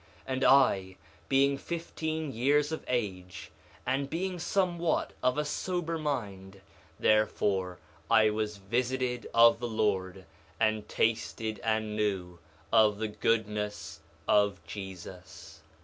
[0.27, 0.95] 1:15 And I,
[1.29, 3.51] being fifteen years of age
[3.85, 6.59] and being somewhat of a sober mind,
[6.99, 7.77] therefore
[8.09, 10.25] I was visited of the Lord,
[10.59, 12.39] and tasted and knew
[12.73, 15.61] of the goodness of Jesus.